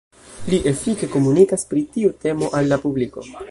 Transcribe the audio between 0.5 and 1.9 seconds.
Li efike komunikas pri